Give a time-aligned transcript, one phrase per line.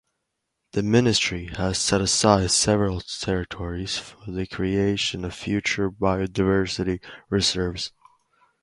[0.71, 7.91] The ministry has set aside several territories for the creation of future biodiversity reserves.